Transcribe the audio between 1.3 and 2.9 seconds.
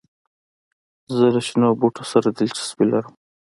له شنو بوټو سره دلچسپي